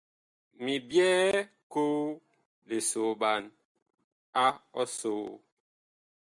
Mi 0.63 0.73
byɛɛ 0.89 1.31
koo 1.71 1.97
lisoɓan 2.67 3.43
a 4.43 4.45
ɔsoo. 4.81 5.29